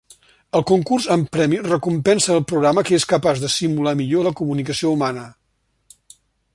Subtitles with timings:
[0.59, 4.97] El concurs amb premi recompensa el programa que és capaç de simular millor la comunicació
[4.99, 5.29] humana.